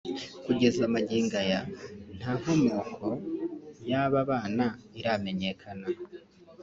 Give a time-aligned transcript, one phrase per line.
[0.45, 3.07] Kugeza magingo ay anta nkomoko
[3.89, 4.65] y’aba bana
[4.99, 5.87] iramenyekana